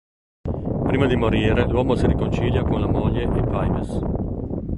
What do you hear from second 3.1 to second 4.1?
e Pipes.